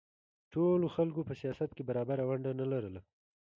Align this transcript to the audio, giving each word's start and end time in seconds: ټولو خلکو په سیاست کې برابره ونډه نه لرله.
ټولو 0.51 0.85
خلکو 0.95 1.21
په 1.27 1.33
سیاست 1.41 1.69
کې 1.75 1.83
برابره 1.89 2.23
ونډه 2.29 2.51
نه 2.59 2.65
لرله. 2.71 3.01